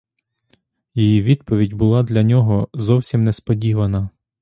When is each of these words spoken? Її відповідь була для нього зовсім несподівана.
Її 0.95 1.21
відповідь 1.21 1.73
була 1.73 2.03
для 2.03 2.23
нього 2.23 2.67
зовсім 2.73 3.23
несподівана. 3.23 4.09